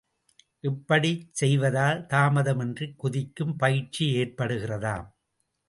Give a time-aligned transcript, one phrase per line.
[0.63, 5.07] இப்படிச் செய்வதால் தாமதமின்றிக் குதிக்கும் பயிற்சி ஏற்படுகிறதாம்.